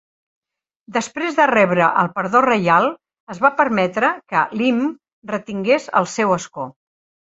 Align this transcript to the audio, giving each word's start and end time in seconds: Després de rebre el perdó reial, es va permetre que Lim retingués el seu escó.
Després 0.95 1.37
de 1.39 1.45
rebre 1.51 1.91
el 2.05 2.09
perdó 2.17 2.43
reial, 2.47 2.89
es 3.37 3.45
va 3.47 3.55
permetre 3.63 4.13
que 4.35 4.45
Lim 4.59 4.85
retingués 5.37 5.91
el 6.05 6.15
seu 6.21 6.39
escó. 6.43 6.73